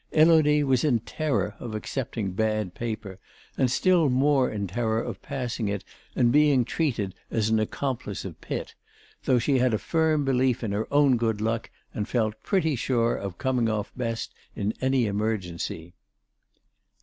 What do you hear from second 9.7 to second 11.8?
a firm belief in her own good luck